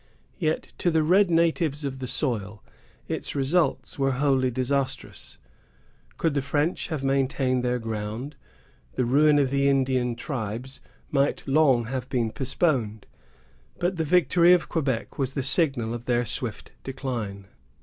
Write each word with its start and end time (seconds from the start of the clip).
Yet 0.39 0.73
to 0.79 0.89
the 0.89 1.03
red 1.03 1.29
natives 1.29 1.85
of 1.85 1.99
the 1.99 2.07
soil 2.07 2.63
its 3.07 3.35
results 3.35 3.99
were 3.99 4.13
wholly 4.13 4.49
disastrous. 4.49 5.37
Could 6.17 6.33
the 6.33 6.41
French 6.41 6.87
have 6.87 7.03
maintained 7.03 7.63
their 7.63 7.77
ground, 7.77 8.35
the 8.95 9.05
ruin 9.05 9.37
of 9.37 9.51
the 9.51 9.69
Indian 9.69 10.15
tribes 10.15 10.81
might 11.11 11.47
long 11.47 11.85
have 11.85 12.09
been 12.09 12.31
postponed; 12.31 13.05
but 13.77 13.97
the 13.97 14.03
victory 14.03 14.53
of 14.53 14.69
Quebec 14.69 15.19
was 15.19 15.33
the 15.33 15.43
signal 15.43 15.93
of 15.93 16.05
their 16.05 16.25
swift 16.25 16.71
decline. 16.83 17.45